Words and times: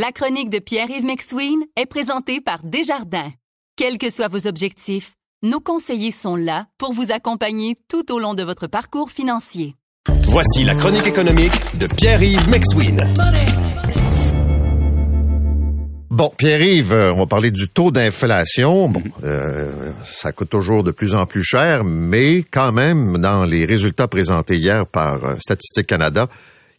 La 0.00 0.12
chronique 0.12 0.48
de 0.48 0.60
Pierre-Yves 0.60 1.04
McSween 1.04 1.58
est 1.74 1.86
présentée 1.86 2.40
par 2.40 2.62
Desjardins. 2.62 3.32
Quels 3.74 3.98
que 3.98 4.10
soient 4.10 4.28
vos 4.28 4.46
objectifs, 4.46 5.14
nos 5.42 5.58
conseillers 5.58 6.12
sont 6.12 6.36
là 6.36 6.66
pour 6.78 6.92
vous 6.92 7.10
accompagner 7.10 7.74
tout 7.88 8.12
au 8.12 8.20
long 8.20 8.34
de 8.34 8.44
votre 8.44 8.68
parcours 8.68 9.10
financier. 9.10 9.74
Voici 10.28 10.62
la 10.62 10.76
chronique 10.76 11.08
économique 11.08 11.76
de 11.78 11.88
Pierre-Yves 11.88 12.48
McSween. 12.48 13.12
Bon, 16.10 16.30
Pierre-Yves, 16.38 16.92
euh, 16.92 17.12
on 17.12 17.16
va 17.16 17.26
parler 17.26 17.50
du 17.50 17.68
taux 17.68 17.90
d'inflation. 17.90 18.88
Bon, 18.88 19.02
euh, 19.24 19.90
ça 20.04 20.30
coûte 20.30 20.50
toujours 20.50 20.84
de 20.84 20.92
plus 20.92 21.16
en 21.16 21.26
plus 21.26 21.42
cher, 21.42 21.82
mais 21.82 22.44
quand 22.48 22.70
même, 22.70 23.18
dans 23.18 23.44
les 23.44 23.64
résultats 23.64 24.06
présentés 24.06 24.58
hier 24.58 24.86
par 24.86 25.24
euh, 25.24 25.34
Statistique 25.40 25.88
Canada, 25.88 26.28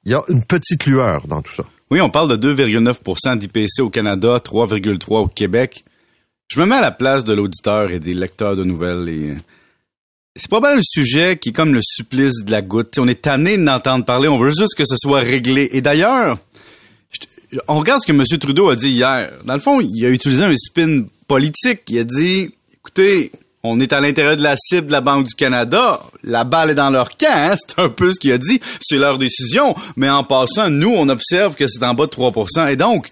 il 0.06 0.14
y 0.14 0.16
a 0.16 0.22
une 0.30 0.46
petite 0.46 0.86
lueur 0.86 1.28
dans 1.28 1.42
tout 1.42 1.52
ça. 1.52 1.66
Oui, 1.92 2.02
on 2.02 2.10
parle 2.10 2.38
de 2.38 2.54
2,9% 2.54 3.38
d'IPC 3.38 3.80
au 3.80 3.90
Canada, 3.90 4.38
3,3% 4.38 5.24
au 5.24 5.28
Québec. 5.28 5.84
Je 6.48 6.60
me 6.60 6.66
mets 6.66 6.76
à 6.76 6.82
la 6.82 6.92
place 6.92 7.24
de 7.24 7.34
l'auditeur 7.34 7.92
et 7.92 8.00
des 8.00 8.14
lecteurs 8.14 8.56
de 8.56 8.64
nouvelles 8.64 9.10
et 9.10 9.36
c'est 10.36 10.50
pas 10.50 10.60
mal 10.60 10.78
un 10.78 10.82
sujet 10.84 11.38
qui 11.38 11.50
est 11.50 11.52
comme 11.52 11.74
le 11.74 11.82
supplice 11.84 12.44
de 12.46 12.52
la 12.52 12.62
goutte. 12.62 12.98
on 12.98 13.08
est 13.08 13.24
tanné 13.24 13.58
d'entendre 13.58 14.06
parler, 14.06 14.28
on 14.28 14.38
veut 14.38 14.52
juste 14.52 14.76
que 14.76 14.86
ce 14.86 14.96
soit 14.96 15.20
réglé. 15.20 15.70
Et 15.74 15.82
d'ailleurs, 15.82 16.38
on 17.68 17.80
regarde 17.80 18.02
ce 18.02 18.12
que 18.12 18.16
M. 18.16 18.24
Trudeau 18.40 18.70
a 18.70 18.76
dit 18.76 18.90
hier. 18.90 19.32
Dans 19.46 19.56
le 19.56 19.60
fond, 19.60 19.82
il 19.82 20.06
a 20.06 20.10
utilisé 20.10 20.44
un 20.44 20.56
spin 20.56 21.06
politique. 21.28 21.82
Il 21.90 22.00
a 22.00 22.04
dit, 22.04 22.52
écoutez, 22.78 23.32
on 23.64 23.80
est 23.80 23.92
à 23.92 24.00
l'intérieur 24.00 24.38
de 24.38 24.44
la 24.44 24.56
cible 24.58 24.88
de 24.88 24.92
la 24.92 25.02
Banque 25.02 25.28
du 25.28 25.36
Canada. 25.36 26.00
La 26.24 26.44
balle 26.46 26.72
est 26.72 26.76
dans 26.76 26.90
leur 26.90 27.10
camp. 27.18 27.28
Hein? 27.30 27.56
C'est 27.58 27.80
un 27.80 27.90
peu 27.90 28.12
ce 28.12 28.20
qu'il 28.20 28.32
a 28.32 28.38
dit. 28.38 28.60
C'est 28.82 28.98
leur 28.98 29.18
décision. 29.18 29.76
Mais 29.98 30.10
en 30.10 30.24
passant, 30.24 30.70
nous, 30.70 30.94
on 30.96 31.10
observe 31.10 31.56
que 31.56 31.68
c'est 31.68 31.84
en 31.84 31.94
bas 31.94 32.06
de 32.06 32.12
3% 32.12 32.72
Et 32.72 32.76
donc, 32.78 33.12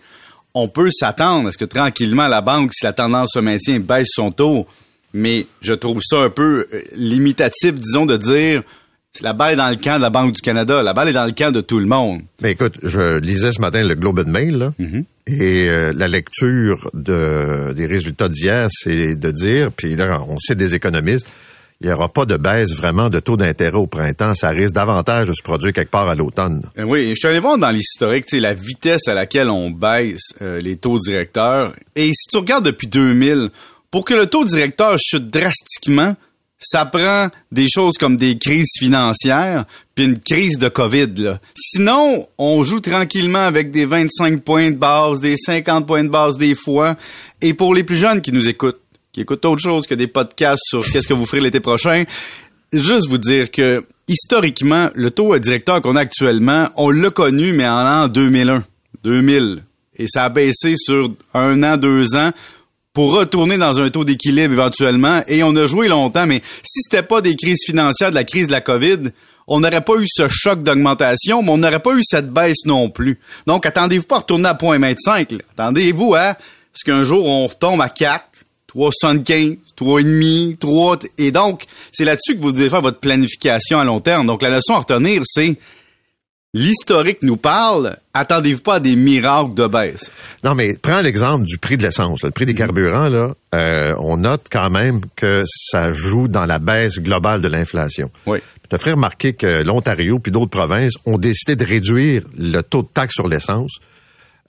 on 0.54 0.70
peut 0.70 0.90
s'attendre 0.92 1.50
à 1.50 1.52
ce 1.52 1.58
que 1.58 1.66
tranquillement, 1.66 2.28
la 2.28 2.42
banque, 2.42 2.74
si 2.74 2.86
la 2.86 2.94
tendance 2.94 3.32
se 3.34 3.40
maintient, 3.40 3.80
baisse 3.80 4.08
son 4.12 4.32
taux. 4.32 4.66
Mais 5.14 5.48
je 5.62 5.74
trouve 5.74 6.02
ça 6.02 6.18
un 6.18 6.30
peu 6.30 6.68
euh, 6.74 6.82
limitatif, 6.96 7.74
disons, 7.74 8.06
de 8.06 8.18
dire 8.18 8.64
la 9.22 9.34
balle 9.34 9.54
est 9.54 9.58
dans 9.58 9.70
le 9.70 9.76
camp 9.76 9.98
de 9.98 10.02
la 10.02 10.10
Banque 10.10 10.34
du 10.34 10.42
Canada. 10.42 10.82
La 10.84 10.94
balle 10.94 11.10
est 11.10 11.14
dans 11.14 11.26
le 11.26 11.32
camp 11.32 11.52
de 11.52 11.62
tout 11.62 11.80
le 11.80 11.86
monde. 11.86 12.22
Mais 12.42 12.52
écoute, 12.52 12.76
je 12.84 13.18
lisais 13.18 13.52
ce 13.52 13.62
matin 13.62 13.84
le 13.84 13.96
Globe 13.96 14.24
and 14.26 14.32
Mail, 14.32 14.72
mm-hmm. 14.80 15.04
et 15.28 15.68
euh, 15.70 15.94
la 15.96 16.08
lecture 16.08 16.90
de, 16.94 17.74
des 17.74 17.86
résultats 17.86 18.30
d'hier, 18.30 18.68
c'est 18.72 19.16
de 19.16 19.32
dire, 19.32 19.72
puis 19.72 19.96
là, 19.96 20.22
on 20.28 20.38
sait 20.40 20.56
des 20.56 20.76
économistes, 20.76 21.28
il 21.80 21.88
n'y 21.88 21.94
aura 21.94 22.10
pas 22.10 22.26
de 22.26 22.38
baisse 22.38 22.74
vraiment 22.74 23.10
de 23.10 23.20
taux 23.20 23.38
d'intérêt 23.38 23.78
au 23.78 23.86
printemps. 23.86 24.34
Ça 24.34 24.50
risque 24.50 24.74
davantage 24.74 25.28
de 25.28 25.34
se 25.34 25.44
produire 25.44 25.74
quelque 25.74 25.92
part 25.92 26.10
à 26.10 26.16
l'automne. 26.16 26.64
Ben 26.76 26.86
oui, 26.86 27.10
je 27.10 27.16
suis 27.16 27.28
allé 27.28 27.40
voir 27.40 27.60
dans 27.60 27.70
l'historique, 27.70 28.26
la 28.32 28.56
vitesse 28.56 29.08
à 29.08 29.14
laquelle 29.14 29.50
on 29.50 29.70
baisse 29.70 30.34
euh, 30.42 30.60
les 30.60 30.78
taux 30.78 30.98
directeurs. 30.98 31.74
Et 31.96 32.08
si 32.08 32.28
tu 32.32 32.38
regardes 32.38 32.66
depuis 32.66 32.88
2000, 32.88 33.50
pour 33.92 34.06
que 34.06 34.16
le 34.16 34.26
taux 34.26 34.44
directeur 34.44 34.98
chute 34.98 35.30
drastiquement, 35.30 36.16
ça 36.60 36.86
prend 36.86 37.30
des 37.52 37.68
choses 37.70 37.98
comme 37.98 38.18
des 38.18 38.38
crises 38.38 38.72
financières 38.78 39.66
puis 39.94 40.06
une 40.06 40.20
crise 40.20 40.58
de 40.58 40.70
COVID. 40.70 41.38
Sinon, 41.56 42.28
on 42.38 42.64
joue 42.64 42.80
tranquillement 42.80 43.46
avec 43.46 43.72
des 43.72 43.86
25 43.86 44.42
points 44.42 44.72
de 44.72 44.76
base, 44.78 45.20
des 45.20 45.38
50 45.38 45.86
points 45.86 46.04
de 46.04 46.10
base 46.10 46.38
des 46.38 46.56
fois. 46.56 46.96
Et 47.42 47.54
pour 47.54 47.74
les 47.74 47.84
plus 47.84 47.98
jeunes 47.98 48.22
qui 48.22 48.32
nous 48.32 48.48
écoutent, 48.50 48.80
qui 49.12 49.22
écoutent 49.22 49.46
autre 49.46 49.62
chose 49.62 49.88
que 49.88 49.96
des 49.96 50.08
podcasts 50.08 50.64
sur 50.64 50.86
qu'est-ce 50.86 51.08
que 51.08 51.14
vous 51.14 51.26
ferez 51.26 51.42
l'été 51.42 51.60
prochain, 51.60 52.04
juste 52.74 53.08
vous 53.08 53.18
dire 53.18 53.50
que 53.52 53.84
historiquement, 54.08 54.90
le 54.96 55.12
taux 55.12 55.38
directeur 55.38 55.82
qu'on 55.82 55.96
a 55.96 56.02
actuellement, 56.02 56.70
on 56.76 56.90
l'a 56.90 57.10
connu, 57.10 57.54
mais 57.54 57.68
en 57.68 57.84
l'an 57.84 58.08
2001, 58.08 58.64
2000. 59.04 59.64
Et 60.00 60.06
ça 60.08 60.26
a 60.26 60.30
baissé 60.30 60.76
sur 60.78 61.12
un 61.34 61.64
an, 61.64 61.78
deux 61.78 62.16
ans 62.16 62.32
pour 62.98 63.14
retourner 63.14 63.60
dans 63.60 63.80
un 63.80 63.92
taux 63.92 64.04
d'équilibre 64.04 64.54
éventuellement. 64.54 65.22
Et 65.28 65.44
on 65.44 65.56
a 65.56 65.68
joué 65.68 65.88
longtemps, 65.88 66.26
mais 66.26 66.42
si 66.64 66.82
c'était 66.82 67.04
pas 67.04 67.22
des 67.22 67.36
crises 67.36 67.64
financières, 67.64 68.10
de 68.10 68.16
la 68.16 68.24
crise 68.24 68.48
de 68.48 68.52
la 68.52 68.62
COVID, 68.62 69.12
on 69.46 69.60
n'aurait 69.60 69.84
pas 69.84 69.98
eu 69.98 70.08
ce 70.08 70.28
choc 70.28 70.64
d'augmentation, 70.64 71.44
mais 71.44 71.52
on 71.52 71.60
n'aurait 71.60 71.78
pas 71.78 71.94
eu 71.94 72.02
cette 72.02 72.32
baisse 72.34 72.66
non 72.66 72.90
plus. 72.90 73.20
Donc, 73.46 73.68
attendez-vous 73.68 74.08
pas 74.08 74.16
à 74.16 74.20
retourner 74.22 74.50
à 74.50 74.56
0.25. 74.56 75.40
Attendez-vous 75.52 76.16
à 76.16 76.38
ce 76.74 76.84
qu'un 76.84 77.04
jour, 77.04 77.28
on 77.28 77.46
retombe 77.46 77.80
à 77.82 77.90
4, 77.90 78.24
3,75, 78.76 79.60
3,5, 79.80 80.58
3... 80.58 80.98
Et 81.20 81.30
donc, 81.30 81.66
c'est 81.92 82.04
là-dessus 82.04 82.36
que 82.36 82.42
vous 82.42 82.52
devez 82.52 82.72
faire 82.72 82.82
votre 82.82 83.00
planification 83.00 83.80
à 83.80 83.84
long 83.84 84.00
terme. 84.00 84.26
Donc, 84.26 84.42
la 84.42 84.50
leçon 84.50 84.74
à 84.74 84.80
retenir, 84.80 85.22
c'est 85.24 85.56
l'historique 86.58 87.20
nous 87.22 87.38
parle, 87.38 87.96
attendez-vous 88.14 88.62
pas 88.62 88.76
à 88.76 88.80
des 88.80 88.96
miracles 88.96 89.54
de 89.54 89.68
baisse. 89.68 90.12
Non, 90.44 90.56
mais 90.56 90.74
prends 90.74 91.02
l'exemple 91.02 91.46
du 91.46 91.58
prix 91.58 91.78
de 91.78 91.84
l'essence, 91.84 92.24
le 92.24 92.32
prix 92.32 92.46
des 92.46 92.56
carburants. 92.56 93.08
Là, 93.08 93.34
euh, 93.56 93.96
on 94.00 94.18
note 94.18 94.46
quand 94.52 94.70
même 94.70 95.02
que 95.16 95.44
ça 95.46 95.94
joue 95.94 96.28
dans 96.28 96.46
la 96.46 96.60
baisse 96.60 97.00
globale 97.00 97.42
de 97.42 97.48
l'inflation. 97.48 98.12
Oui. 98.26 98.40
Je 98.64 98.76
te 98.76 98.78
ferai 98.78 98.94
remarquer 98.94 99.34
que 99.34 99.64
l'Ontario 99.64 100.20
puis 100.20 100.32
d'autres 100.32 100.52
provinces 100.52 100.94
ont 101.06 101.18
décidé 101.18 101.56
de 101.56 101.66
réduire 101.66 102.24
le 102.38 102.62
taux 102.62 102.82
de 102.82 102.90
taxe 102.94 103.14
sur 103.14 103.28
l'essence. 103.28 103.78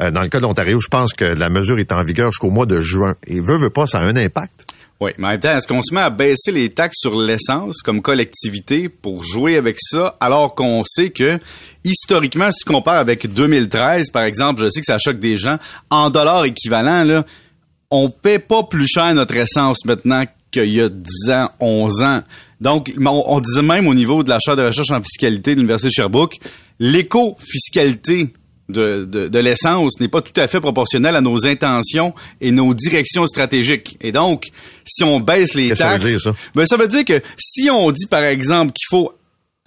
Euh, 0.01 0.11
dans 0.11 0.23
le 0.23 0.29
cas 0.29 0.39
de 0.39 0.45
l'Ontario, 0.45 0.81
je 0.81 0.89
pense 0.89 1.13
que 1.13 1.25
la 1.25 1.49
mesure 1.49 1.79
est 1.79 1.93
en 1.93 2.03
vigueur 2.03 2.33
jusqu'au 2.33 2.51
mois 2.51 2.67
de 2.67 2.81
juin. 2.81 3.15
Et 3.27 3.41
veut, 3.41 3.57
veut 3.57 3.71
pas, 3.71 3.87
ça 3.87 3.99
a 3.99 4.03
un 4.03 4.17
impact. 4.17 4.68
Oui, 5.01 5.13
mais 5.17 5.27
en 5.27 5.31
même 5.31 5.41
temps, 5.41 5.57
est-ce 5.57 5.69
qu'on 5.69 5.83
se 5.83 5.95
met 5.95 6.01
à 6.01 6.11
baisser 6.11 6.51
les 6.51 6.71
taxes 6.71 6.99
sur 6.99 7.17
l'essence 7.17 7.83
comme 7.83 8.03
collectivité 8.03 8.89
pour 8.89 9.23
jouer 9.23 9.57
avec 9.57 9.77
ça, 9.81 10.17
alors 10.19 10.57
qu'on 10.57 10.83
sait 10.85 11.11
que, 11.11 11.39
historiquement, 11.85 12.51
si 12.51 12.65
tu 12.65 12.73
compares 12.73 12.97
avec 12.97 13.33
2013, 13.33 14.11
par 14.11 14.25
exemple, 14.25 14.63
je 14.65 14.71
sais 14.71 14.81
que 14.81 14.87
ça 14.87 14.99
choque 14.99 15.21
des 15.21 15.37
gens, 15.37 15.57
en 15.91 16.11
dollars 16.11 16.45
équivalents, 16.47 17.05
là, 17.05 17.25
on 17.93 18.11
paie 18.11 18.41
pas 18.41 18.65
plus 18.65 18.89
cher 18.89 19.15
notre 19.15 19.37
essence 19.37 19.85
maintenant 19.85 20.25
qu'il 20.51 20.73
y 20.73 20.81
a 20.81 20.89
10 20.89 21.31
ans, 21.31 21.49
11 21.61 22.03
ans. 22.03 22.23
Donc, 22.61 22.93
on, 22.99 23.41
disait 23.41 23.63
même 23.63 23.87
au 23.87 23.95
niveau 23.95 24.25
de 24.25 24.31
l'achat 24.31 24.57
de 24.57 24.63
recherche 24.63 24.91
en 24.91 25.01
fiscalité 25.01 25.53
de 25.55 25.61
l'Université 25.61 25.89
de 25.89 25.93
Sherbrooke, 25.93 26.39
l'éco-fiscalité 26.81 28.33
de, 28.69 29.05
de, 29.05 29.39
l'essence 29.39 29.99
n'est 29.99 30.09
pas 30.09 30.21
tout 30.21 30.39
à 30.39 30.47
fait 30.47 30.61
proportionnel 30.61 31.17
à 31.17 31.21
nos 31.21 31.47
intentions 31.47 32.15
et 32.41 32.51
nos 32.51 32.75
directions 32.75 33.27
stratégiques. 33.27 33.97
Et 34.01 34.13
donc, 34.13 34.49
si 34.85 35.05
on 35.05 35.21
baisse 35.21 35.55
les 35.55 35.69
taxes, 35.71 35.81
ça 35.81 35.99
veut 35.99 36.11
dire 36.11 36.21
ça? 36.21 36.35
Ben, 36.55 36.67
ça 36.67 36.77
veut 36.77 36.89
dire 36.89 37.05
que 37.05 37.23
si 37.39 37.71
on 37.71 37.91
dit 37.91 38.07
par 38.07 38.25
exemple 38.25 38.73
qu'il 38.73 38.87
faut 38.91 39.15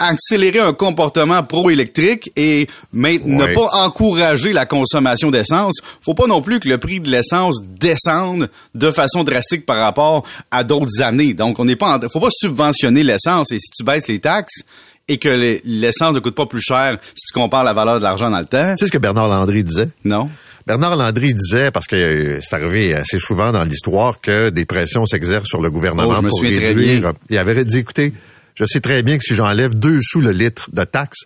accélérer 0.02 0.60
un 0.60 0.74
comportement 0.74 1.44
pro-électrique 1.44 2.32
et 2.36 2.68
ne 2.94 3.54
pas 3.54 3.86
encourager 3.86 4.52
la 4.52 4.66
consommation 4.66 5.30
d'essence, 5.30 5.76
faut 6.02 6.16
pas 6.16 6.28
non 6.28 6.42
plus 6.42 6.60
que 6.60 6.68
le 6.68 6.80
prix 6.80 7.00
de 7.00 7.10
l'essence 7.10 7.62
descende 7.64 8.50
de 8.74 8.90
façon 8.90 9.24
drastique 9.24 9.66
par 9.66 9.78
rapport 9.78 10.26
à 10.50 10.64
d'autres 10.64 11.02
années. 11.02 11.34
Donc, 11.34 11.60
on 11.60 11.66
n'est 11.66 11.76
pas, 11.76 12.00
faut 12.12 12.20
pas 12.20 12.32
subventionner 12.32 13.04
l'essence 13.04 13.52
et 13.52 13.60
si 13.60 13.70
tu 13.70 13.84
baisses 13.84 14.08
les 14.08 14.20
taxes, 14.20 14.64
et 15.12 15.18
que 15.18 15.60
l'essence 15.66 16.16
ne 16.16 16.20
coûte 16.20 16.36
pas 16.36 16.46
plus 16.46 16.62
cher 16.62 16.98
si 17.16 17.26
tu 17.28 17.34
compares 17.34 17.66
la 17.66 17.74
valeur 17.74 17.98
de 17.98 18.04
l'argent 18.04 18.30
dans 18.30 18.40
le 18.40 18.46
temps. 18.46 18.76
Tu 18.76 18.80
sais 18.80 18.86
ce 18.86 18.92
que 18.92 18.98
Bernard 18.98 19.28
Landry 19.28 19.64
disait? 19.64 19.90
Non. 20.06 20.30
Bernard 20.66 20.96
Landry 20.96 21.34
disait, 21.34 21.70
parce 21.70 21.86
que 21.86 21.96
euh, 21.98 22.40
c'est 22.42 22.56
arrivé 22.56 22.94
assez 22.94 23.20
souvent 23.20 23.52
dans 23.52 23.66
l'histoire, 23.66 24.22
que 24.22 24.50
des 24.50 24.66
pressions 24.66 25.06
s'exercent 25.06 25.50
sur 25.50 25.62
le 25.62 25.70
gouvernement 25.70 26.14
oh, 26.18 26.22
pour 26.22 26.42
réduire. 26.42 27.12
Il 27.30 27.38
avait 27.38 27.66
dit, 27.66 27.80
écoutez, 27.80 28.14
je 28.56 28.64
sais 28.66 28.80
très 28.80 29.04
bien 29.04 29.18
que 29.18 29.24
si 29.24 29.36
j'enlève 29.36 29.76
deux 29.76 30.00
sous 30.02 30.22
le 30.22 30.32
litre 30.32 30.70
de 30.72 30.84
taxes, 30.86 31.26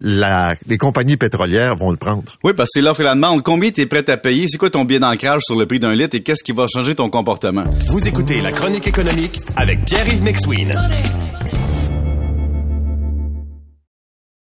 les 0.00 0.78
compagnies 0.78 1.16
pétrolières 1.16 1.74
vont 1.74 1.90
le 1.90 1.96
prendre. 1.96 2.36
Oui, 2.44 2.52
parce 2.52 2.68
que 2.68 2.78
c'est 2.78 2.82
l'offre 2.82 3.00
et 3.00 3.04
la 3.04 3.14
demande. 3.14 3.42
Combien 3.42 3.72
tu 3.72 3.80
es 3.80 3.86
prêt 3.86 4.08
à 4.08 4.16
payer? 4.16 4.46
C'est 4.48 4.58
quoi 4.58 4.70
ton 4.70 4.84
billet 4.84 5.00
d'ancrage 5.00 5.42
sur 5.42 5.58
le 5.58 5.66
prix 5.66 5.80
d'un 5.80 5.94
litre 5.94 6.14
et 6.14 6.22
qu'est-ce 6.22 6.44
qui 6.44 6.52
va 6.52 6.66
changer 6.68 6.94
ton 6.94 7.10
comportement? 7.10 7.64
Vous 7.88 8.06
écoutez 8.06 8.42
La 8.42 8.52
Chronique 8.52 8.86
économique 8.86 9.40
avec 9.56 9.84
Pierre-Yves 9.86 10.22
Maxwin. 10.22 10.70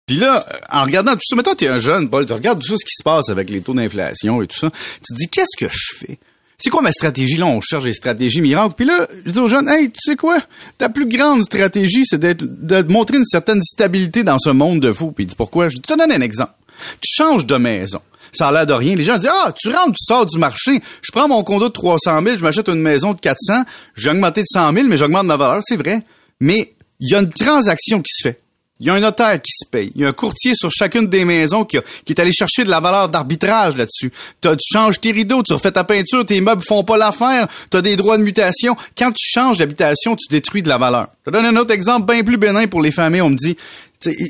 Puis 0.07 0.15
là, 0.15 0.45
en 0.71 0.83
regardant 0.83 1.13
tout 1.13 1.21
ça, 1.23 1.43
toi, 1.43 1.53
t'es 1.53 1.67
un 1.67 1.77
jeune, 1.77 2.09
Paul, 2.09 2.25
tu 2.25 2.31
regardes 2.31 2.61
tout 2.61 2.67
ça, 2.67 2.75
ce 2.77 2.85
qui 2.85 2.95
se 2.97 3.03
passe 3.03 3.29
avec 3.29 3.49
les 3.49 3.61
taux 3.61 3.73
d'inflation 3.73 4.41
et 4.41 4.47
tout 4.47 4.57
ça, 4.57 4.71
tu 4.71 5.13
te 5.13 5.19
dis, 5.19 5.27
qu'est-ce 5.27 5.57
que 5.57 5.69
je 5.69 5.97
fais? 5.97 6.17
C'est 6.57 6.69
quoi 6.71 6.81
ma 6.81 6.91
stratégie? 6.91 7.35
Là, 7.35 7.45
on 7.45 7.61
cherche 7.61 7.83
des 7.83 7.93
stratégies 7.93 8.41
miracles. 8.41 8.73
Puis 8.75 8.85
là, 8.85 9.07
je 9.25 9.31
dis 9.31 9.39
aux 9.39 9.47
jeunes, 9.47 9.69
hey, 9.69 9.91
tu 9.91 9.99
sais 10.01 10.15
quoi? 10.15 10.39
Ta 10.77 10.89
plus 10.89 11.05
grande 11.05 11.43
stratégie, 11.43 12.03
c'est 12.03 12.17
d'être, 12.17 12.43
de 12.43 12.81
montrer 12.91 13.17
une 13.17 13.25
certaine 13.25 13.61
stabilité 13.61 14.23
dans 14.23 14.39
ce 14.39 14.49
monde 14.49 14.79
de 14.79 14.91
fou. 14.91 15.11
Puis 15.11 15.25
il 15.25 15.27
dit, 15.27 15.35
pourquoi? 15.35 15.69
Je 15.69 15.77
te 15.77 15.93
donne 15.93 16.11
un 16.11 16.21
exemple. 16.21 16.53
Tu 17.01 17.13
changes 17.13 17.45
de 17.45 17.57
maison. 17.57 18.01
Ça 18.31 18.47
a 18.47 18.65
de 18.65 18.73
rien. 18.73 18.95
Les 18.95 19.03
gens 19.03 19.17
disent, 19.17 19.29
ah, 19.31 19.53
tu 19.55 19.69
rentres, 19.69 19.97
tu 19.97 20.05
sors 20.05 20.25
du 20.25 20.37
marché. 20.39 20.79
Je 21.01 21.11
prends 21.11 21.27
mon 21.27 21.43
condo 21.43 21.67
de 21.67 21.73
300 21.73 22.23
000, 22.23 22.37
je 22.37 22.43
m'achète 22.43 22.69
une 22.69 22.81
maison 22.81 23.13
de 23.13 23.19
400. 23.19 23.63
J'ai 23.95 24.09
augmenté 24.09 24.41
de 24.41 24.47
100 24.49 24.73
000, 24.73 24.87
mais 24.87 24.97
j'augmente 24.97 25.27
ma 25.27 25.37
valeur. 25.37 25.61
C'est 25.63 25.77
vrai. 25.77 26.01
Mais 26.39 26.73
il 26.99 27.11
y 27.11 27.15
a 27.15 27.19
une 27.19 27.29
transaction 27.29 28.01
qui 28.01 28.13
se 28.13 28.29
fait. 28.29 28.41
Il 28.79 28.87
y 28.87 28.89
a 28.89 28.93
un 28.93 28.99
notaire 28.99 29.41
qui 29.41 29.51
se 29.51 29.65
paye. 29.65 29.91
Il 29.95 30.01
y 30.01 30.05
a 30.05 30.09
un 30.09 30.13
courtier 30.13 30.53
sur 30.55 30.69
chacune 30.71 31.07
des 31.07 31.25
maisons 31.25 31.65
qui, 31.65 31.77
est 31.77 32.19
allé 32.19 32.31
chercher 32.31 32.63
de 32.63 32.69
la 32.69 32.79
valeur 32.79 33.09
d'arbitrage 33.09 33.75
là-dessus. 33.75 34.11
tu 34.41 34.49
changes 34.61 35.01
tes 35.01 35.11
rideaux, 35.11 35.41
tu 35.43 35.53
refais 35.53 35.71
ta 35.71 35.83
peinture, 35.83 36.25
tes 36.25 36.39
meubles 36.41 36.61
font 36.63 36.83
pas 36.83 36.97
l'affaire, 36.97 37.47
tu 37.71 37.77
as 37.77 37.81
des 37.81 37.95
droits 37.95 38.17
de 38.17 38.23
mutation. 38.23 38.75
Quand 38.97 39.11
tu 39.11 39.27
changes 39.27 39.57
d'habitation, 39.57 40.15
tu 40.15 40.27
détruis 40.29 40.61
de 40.61 40.69
la 40.69 40.77
valeur. 40.77 41.07
Je 41.25 41.31
te 41.31 41.35
donne 41.35 41.45
un 41.45 41.55
autre 41.59 41.71
exemple 41.71 42.11
bien 42.11 42.23
plus 42.23 42.37
bénin 42.37 42.67
pour 42.67 42.81
les 42.81 42.91
familles. 42.91 43.21
On 43.21 43.29
me 43.29 43.37
dit, 43.37 43.57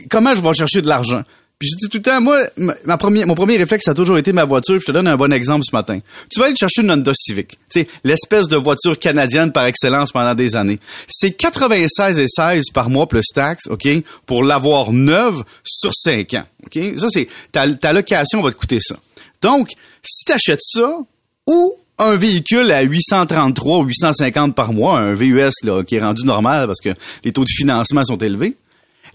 comment 0.10 0.34
je 0.34 0.42
vais 0.42 0.54
chercher 0.54 0.82
de 0.82 0.88
l'argent? 0.88 1.24
Puis 1.60 1.70
je 1.72 1.76
dis 1.76 1.90
tout 1.90 1.98
le 1.98 2.04
temps, 2.04 2.22
moi, 2.22 2.44
ma, 2.86 2.98
premier, 2.98 3.26
mon 3.26 3.34
premier 3.34 3.58
réflexe, 3.58 3.86
ça 3.86 3.92
a 3.92 3.94
toujours 3.96 4.20
été 4.20 4.32
ma 4.32 4.46
voiture. 4.46 4.80
Je 4.80 4.86
te 4.86 4.92
donne 4.92 5.08
un 5.08 5.18
bon 5.18 5.34
exemple 5.34 5.64
ce 5.68 5.76
matin. 5.76 6.00
Tu 6.30 6.40
vas 6.40 6.46
aller 6.46 6.56
chercher 6.56 6.84
une 6.84 6.92
Honda 6.92 7.14
Civic. 7.16 7.58
Sais, 7.68 7.88
l'espèce 8.04 8.48
de 8.48 8.56
voiture 8.58 9.00
canadienne 9.00 9.52
par 9.52 9.66
excellence 9.66 10.12
pendant 10.12 10.36
des 10.36 10.56
années. 10.56 10.78
C'est 11.08 11.32
96 11.32 12.20
et 12.20 12.28
16 12.28 12.66
par 12.74 12.92
mois 12.92 13.08
plus 13.08 13.26
taxes, 13.34 13.68
OK, 13.72 13.88
pour 14.28 14.44
l'avoir 14.44 14.94
neuve 14.94 15.44
sur 15.64 15.94
5 15.96 16.36
ans. 16.36 16.46
OK? 16.66 16.80
Ça, 17.00 17.08
c'est, 17.10 17.28
ta, 17.52 17.68
ta 17.74 17.92
location 17.92 18.42
va 18.42 18.52
te 18.52 18.58
coûter 18.58 18.80
ça. 18.80 18.96
Donc, 19.42 19.72
si 20.04 20.26
tu 20.26 20.32
achètes 20.34 20.62
ça, 20.62 21.00
ou 21.48 21.76
un 21.98 22.16
véhicule 22.16 22.72
à 22.72 22.84
833 22.84 23.80
ou 23.80 23.84
850 23.86 24.54
par 24.54 24.74
mois, 24.74 25.00
un 25.00 25.14
VUS 25.14 25.50
là, 25.64 25.84
qui 25.84 25.96
est 25.96 26.02
rendu 26.02 26.24
normal 26.24 26.68
parce 26.68 26.82
que 26.82 26.90
les 27.24 27.32
taux 27.32 27.44
de 27.44 27.50
financement 27.50 28.04
sont 28.04 28.18
élevés, 28.18 28.56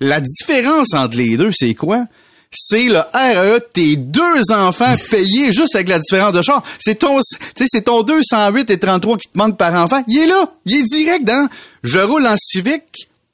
la 0.00 0.20
différence 0.20 0.94
entre 0.94 1.16
les 1.16 1.36
deux, 1.36 1.52
c'est 1.52 1.74
quoi? 1.74 2.06
C'est 2.54 2.84
le 2.84 2.98
RE 2.98 3.58
de 3.60 3.64
tes 3.72 3.96
deux 3.96 4.42
enfants 4.52 4.94
payés 5.10 5.52
juste 5.52 5.74
avec 5.74 5.88
la 5.88 5.98
différence 5.98 6.34
de 6.34 6.42
char. 6.42 6.62
C'est 6.78 6.96
ton, 6.98 7.18
tu 7.18 7.24
sais, 7.56 7.64
c'est 7.68 7.82
ton 7.82 8.02
208 8.02 8.70
et 8.70 8.78
33 8.78 9.16
qui 9.16 9.28
te 9.28 9.38
manque 9.38 9.56
par 9.56 9.72
enfant. 9.74 10.04
Il 10.06 10.18
est 10.18 10.26
là. 10.26 10.52
Il 10.66 10.76
est 10.76 10.82
direct 10.82 11.24
dans 11.24 11.48
je 11.82 11.98
roule 11.98 12.26
en 12.26 12.36
Civic 12.36 12.82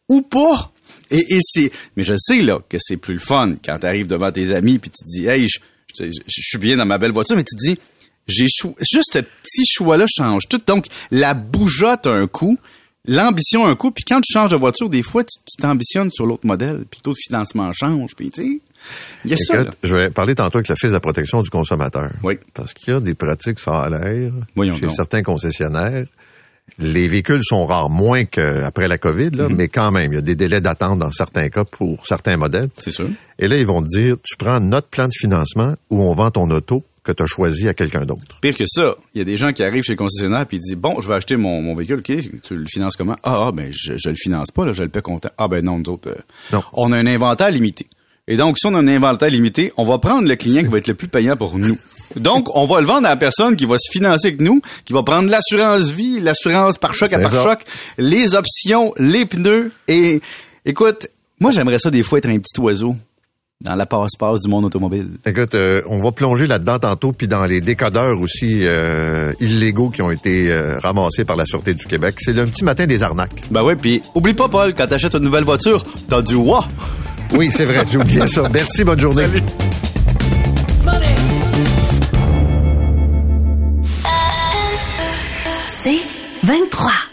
ou 0.08 0.22
pas. 0.22 0.70
Et, 1.10 1.18
et 1.36 1.38
c'est, 1.42 1.70
mais 1.96 2.04
je 2.04 2.14
sais, 2.16 2.42
là, 2.42 2.58
que 2.68 2.76
c'est 2.80 2.96
plus 2.96 3.14
le 3.14 3.20
fun 3.20 3.54
quand 3.64 3.78
t'arrives 3.78 4.06
devant 4.06 4.30
tes 4.30 4.52
amis 4.54 4.78
puis 4.78 4.90
tu 4.90 5.04
te 5.04 5.10
dis, 5.10 5.26
hey, 5.26 5.48
je, 5.48 5.58
je, 5.98 6.04
je- 6.10 6.20
je 6.26 6.40
suis 6.42 6.58
bien 6.58 6.76
dans 6.76 6.86
ma 6.86 6.98
belle 6.98 7.12
voiture, 7.12 7.34
mais 7.36 7.44
tu 7.44 7.56
te 7.56 7.62
dis, 7.72 7.78
j'ai 8.28 8.44
juste 8.46 9.12
ce 9.14 9.18
petit 9.20 9.64
choix-là 9.66 10.04
change 10.06 10.48
tout. 10.48 10.60
Donc, 10.66 10.86
la 11.10 11.32
bougeotte 11.34 12.06
a 12.06 12.10
un 12.10 12.26
coût, 12.26 12.58
l'ambition 13.06 13.64
a 13.66 13.70
un 13.70 13.76
coût, 13.76 13.90
puis 13.90 14.04
quand 14.04 14.20
tu 14.20 14.32
changes 14.32 14.50
de 14.50 14.56
voiture, 14.56 14.88
des 14.90 15.02
fois, 15.02 15.24
tu 15.24 15.36
t'ambitionnes 15.60 16.10
sur 16.10 16.26
l'autre 16.26 16.46
modèle, 16.46 16.84
puis 16.90 17.00
le 17.00 17.02
taux 17.04 17.12
de 17.12 17.18
financement 17.18 17.70
change, 17.72 18.14
puis 18.16 18.30
tu 18.30 18.42
sais, 18.42 18.60
il 19.24 19.30
y 19.30 19.34
a 19.34 19.36
ça. 19.36 19.54
là. 19.56 19.62
Écoute, 19.62 19.76
je 19.82 19.94
vais 19.94 20.10
parler 20.10 20.34
tantôt 20.34 20.58
avec 20.58 20.68
l'Office 20.68 20.90
de 20.90 20.94
la 20.94 21.00
protection 21.00 21.42
du 21.42 21.50
consommateur. 21.50 22.10
Oui. 22.22 22.38
Parce 22.54 22.72
qu'il 22.74 22.92
y 22.92 22.96
a 22.96 23.00
des 23.00 23.14
pratiques 23.14 23.58
ça 23.60 23.80
a 23.82 23.90
l'air 23.90 24.32
Voyons 24.54 24.74
chez 24.76 24.86
donc. 24.86 24.94
certains 24.94 25.22
concessionnaires. 25.22 26.06
Les 26.78 27.08
véhicules 27.08 27.42
sont 27.42 27.64
rares, 27.64 27.88
moins 27.88 28.24
qu'après 28.26 28.88
la 28.88 28.98
COVID, 28.98 29.30
là, 29.30 29.48
mais 29.48 29.68
quand 29.68 29.90
même, 29.90 30.12
il 30.12 30.16
y 30.16 30.18
a 30.18 30.22
des 30.22 30.34
délais 30.34 30.60
d'attente 30.60 30.98
dans 30.98 31.10
certains 31.10 31.48
cas 31.48 31.64
pour 31.64 32.06
certains 32.06 32.36
modèles. 32.36 32.68
C'est 32.78 32.90
sûr. 32.90 33.08
Et 33.38 33.48
là, 33.48 33.56
ils 33.56 33.66
vont 33.66 33.82
te 33.82 33.88
dire, 33.88 34.16
tu 34.22 34.36
prends 34.36 34.60
notre 34.60 34.86
plan 34.88 35.06
de 35.06 35.12
financement 35.18 35.74
ou 35.88 36.02
on 36.02 36.14
vend 36.14 36.30
ton 36.30 36.50
auto 36.50 36.84
que 37.12 37.16
tu 37.16 37.22
as 37.22 37.26
choisi 37.26 37.68
à 37.68 37.74
quelqu'un 37.74 38.04
d'autre. 38.04 38.38
Pire 38.40 38.54
que 38.54 38.64
ça, 38.66 38.94
il 39.14 39.18
y 39.18 39.20
a 39.22 39.24
des 39.24 39.36
gens 39.36 39.52
qui 39.52 39.62
arrivent 39.62 39.82
chez 39.84 39.92
le 39.92 39.98
concessionnaire 39.98 40.46
puis 40.46 40.58
ils 40.58 40.60
disent 40.60 40.76
bon, 40.76 41.00
je 41.00 41.08
vais 41.08 41.14
acheter 41.14 41.36
mon, 41.36 41.62
mon 41.62 41.74
véhicule, 41.74 41.98
ok, 41.98 42.12
tu 42.42 42.54
le 42.56 42.66
finances 42.66 42.96
comment? 42.96 43.16
Ah, 43.22 43.46
ah, 43.48 43.52
ben 43.52 43.70
je, 43.72 43.94
je 43.96 44.08
le 44.10 44.16
finance 44.16 44.50
pas, 44.50 44.64
là, 44.66 44.72
je 44.72 44.82
le 44.82 44.88
paie 44.88 45.02
comptant. 45.02 45.30
Ah 45.38 45.48
ben 45.48 45.64
non, 45.64 45.78
nous 45.78 45.90
autres, 45.92 46.10
euh, 46.10 46.14
Non. 46.52 46.62
on 46.72 46.92
a 46.92 46.96
un 46.96 47.06
inventaire 47.06 47.50
limité. 47.50 47.86
Et 48.30 48.36
donc, 48.36 48.58
si 48.58 48.66
on 48.66 48.74
a 48.74 48.78
un 48.78 48.88
inventaire 48.88 49.30
limité, 49.30 49.72
on 49.78 49.84
va 49.84 49.96
prendre 49.96 50.28
le 50.28 50.36
client 50.36 50.60
qui 50.62 50.68
va 50.68 50.76
être 50.76 50.86
le 50.88 50.92
plus 50.94 51.08
payant 51.08 51.34
pour 51.34 51.56
nous. 51.58 51.78
Donc, 52.16 52.54
on 52.54 52.66
va 52.66 52.80
le 52.80 52.86
vendre 52.86 53.06
à 53.06 53.10
la 53.10 53.16
personne 53.16 53.56
qui 53.56 53.64
va 53.64 53.76
se 53.78 53.90
financer 53.90 54.28
avec 54.28 54.42
nous, 54.42 54.60
qui 54.84 54.92
va 54.92 55.02
prendre 55.02 55.30
l'assurance 55.30 55.90
vie, 55.90 56.20
l'assurance 56.20 56.76
par 56.76 56.94
choc 56.94 57.10
à 57.14 57.18
par 57.20 57.32
choc, 57.32 57.60
les 57.96 58.34
options, 58.34 58.92
les 58.98 59.24
pneus. 59.24 59.72
Et 59.88 60.20
écoute, 60.66 61.06
moi 61.40 61.52
j'aimerais 61.52 61.78
ça 61.78 61.90
des 61.90 62.02
fois 62.02 62.18
être 62.18 62.28
un 62.28 62.38
petit 62.38 62.60
oiseau 62.60 62.96
dans 63.60 63.74
la 63.74 63.86
passe-passe 63.86 64.42
du 64.42 64.48
monde 64.48 64.66
automobile. 64.66 65.08
Écoute, 65.26 65.54
euh, 65.56 65.82
on 65.88 66.00
va 66.00 66.12
plonger 66.12 66.46
là-dedans 66.46 66.78
tantôt, 66.78 67.12
puis 67.12 67.26
dans 67.26 67.44
les 67.44 67.60
décodeurs 67.60 68.20
aussi 68.20 68.60
euh, 68.62 69.32
illégaux 69.40 69.90
qui 69.90 70.00
ont 70.00 70.12
été 70.12 70.52
euh, 70.52 70.78
ramassés 70.78 71.24
par 71.24 71.34
la 71.34 71.44
Sûreté 71.44 71.74
du 71.74 71.84
Québec. 71.86 72.16
C'est 72.20 72.32
le 72.32 72.46
petit 72.46 72.62
matin 72.62 72.86
des 72.86 73.02
arnaques. 73.02 73.42
Ben 73.50 73.64
ouais, 73.64 73.74
puis 73.74 74.00
oublie 74.14 74.34
pas 74.34 74.48
Paul, 74.48 74.74
quand 74.74 74.86
t'achètes 74.86 75.14
une 75.14 75.24
nouvelle 75.24 75.44
voiture, 75.44 75.82
t'as 76.08 76.22
du 76.22 76.36
wa. 76.36 76.64
Oui, 77.32 77.50
c'est 77.50 77.64
vrai, 77.64 77.84
j'ai 77.90 77.98
oublié 77.98 78.26
ça. 78.28 78.48
Merci, 78.52 78.84
bonne 78.84 79.00
journée. 79.00 79.26
C'est 85.82 86.00
23. 86.44 87.07